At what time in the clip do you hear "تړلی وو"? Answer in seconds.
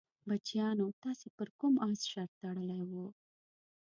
2.41-3.05